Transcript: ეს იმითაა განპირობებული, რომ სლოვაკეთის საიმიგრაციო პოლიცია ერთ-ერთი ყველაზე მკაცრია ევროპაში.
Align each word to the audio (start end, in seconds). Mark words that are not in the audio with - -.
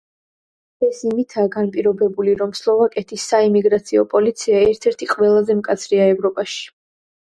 ეს 0.87 1.01
იმითაა 1.09 1.51
განპირობებული, 1.57 2.35
რომ 2.41 2.57
სლოვაკეთის 2.61 3.29
საიმიგრაციო 3.35 4.09
პოლიცია 4.17 4.67
ერთ-ერთი 4.75 5.13
ყველაზე 5.17 5.63
მკაცრია 5.65 6.13
ევროპაში. 6.21 6.71